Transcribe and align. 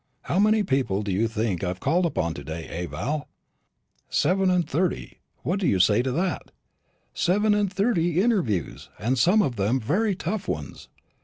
How 0.23 0.39
many 0.39 0.63
people 0.63 1.03
do 1.03 1.11
you 1.11 1.27
think 1.27 1.63
I've 1.63 1.79
called 1.79 2.07
upon 2.07 2.33
to 2.33 2.43
day, 2.43 2.67
eh, 2.69 2.87
Val? 2.87 3.29
Seven 4.09 4.49
and 4.49 4.67
thirty! 4.67 5.19
What 5.43 5.59
do 5.59 5.67
you 5.67 5.79
say 5.79 6.01
to 6.01 6.11
that? 6.13 6.49
Seven 7.13 7.53
and 7.53 7.71
thirty 7.71 8.19
interviews, 8.19 8.89
and 8.97 9.15
some 9.19 9.43
of 9.43 9.57
them 9.57 9.79
very 9.79 10.15
tough 10.15 10.47
ones. 10.47 10.87